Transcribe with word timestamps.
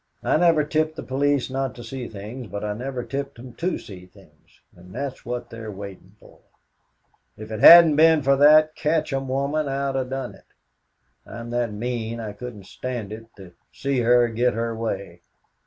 I 0.23 0.37
never 0.37 0.63
tipped 0.63 0.95
the 0.95 1.03
police 1.03 1.51
not 1.51 1.75
to 1.75 1.83
see 1.83 2.07
things, 2.07 2.47
but 2.47 2.63
I 2.63 2.73
never 2.73 3.03
tipped 3.03 3.37
'em 3.37 3.53
to 3.53 3.77
see 3.77 4.09
'em, 4.15 4.31
and 4.75 4.91
that's 4.95 5.23
what 5.27 5.51
they 5.51 5.59
was 5.67 5.75
waitin' 5.77 6.15
for. 6.19 6.39
If 7.37 7.51
it 7.51 7.59
hadn't 7.59 7.95
been 7.97 8.23
for 8.23 8.35
that 8.35 8.75
Katcham 8.75 9.27
woman, 9.27 9.67
I'd 9.67 9.95
'a' 9.95 10.03
done 10.05 10.33
it. 10.33 10.47
I'm 11.23 11.51
that 11.51 11.71
mean 11.71 12.19
I 12.19 12.33
couldn't 12.33 12.65
stand 12.65 13.13
it 13.13 13.27
to 13.37 13.51
see 13.71 13.99
her 13.99 14.27
get 14.29 14.55
her 14.55 14.75
way. 14.75 15.21